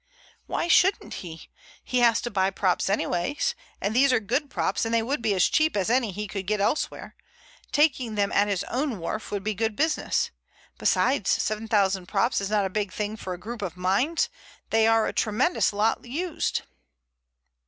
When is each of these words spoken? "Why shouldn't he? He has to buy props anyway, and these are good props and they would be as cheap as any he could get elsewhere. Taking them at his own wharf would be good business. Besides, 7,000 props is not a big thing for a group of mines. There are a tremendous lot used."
"Why 0.47 0.67
shouldn't 0.67 1.13
he? 1.21 1.51
He 1.83 1.99
has 1.99 2.21
to 2.21 2.31
buy 2.31 2.49
props 2.49 2.89
anyway, 2.89 3.37
and 3.79 3.95
these 3.95 4.11
are 4.11 4.19
good 4.19 4.49
props 4.49 4.83
and 4.83 4.91
they 4.91 5.03
would 5.03 5.21
be 5.21 5.35
as 5.35 5.47
cheap 5.47 5.77
as 5.77 5.91
any 5.91 6.11
he 6.11 6.25
could 6.27 6.47
get 6.47 6.59
elsewhere. 6.59 7.15
Taking 7.71 8.15
them 8.15 8.31
at 8.31 8.47
his 8.47 8.63
own 8.63 8.97
wharf 8.97 9.29
would 9.29 9.43
be 9.43 9.53
good 9.53 9.75
business. 9.75 10.31
Besides, 10.79 11.29
7,000 11.29 12.07
props 12.07 12.41
is 12.41 12.49
not 12.49 12.65
a 12.65 12.69
big 12.71 12.91
thing 12.91 13.15
for 13.15 13.33
a 13.35 13.39
group 13.39 13.61
of 13.61 13.77
mines. 13.77 14.27
There 14.71 14.91
are 14.91 15.05
a 15.05 15.13
tremendous 15.13 15.71
lot 15.71 16.03
used." 16.03 16.63